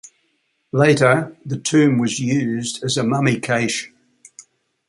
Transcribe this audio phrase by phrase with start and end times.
[0.71, 3.91] Later the tomb was used as a mummy cache.